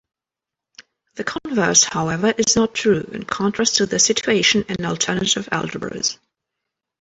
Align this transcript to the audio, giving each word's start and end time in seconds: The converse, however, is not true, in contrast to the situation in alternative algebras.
The 1.13 1.23
converse, 1.23 1.83
however, 1.83 2.33
is 2.35 2.55
not 2.55 2.73
true, 2.73 3.07
in 3.11 3.23
contrast 3.25 3.75
to 3.75 3.85
the 3.85 3.99
situation 3.99 4.65
in 4.67 4.83
alternative 4.83 5.47
algebras. 5.51 6.17